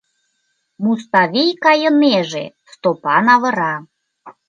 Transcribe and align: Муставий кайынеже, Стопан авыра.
Муставий 0.83 1.51
кайынеже, 1.63 2.45
Стопан 2.71 3.25
авыра. 3.35 3.75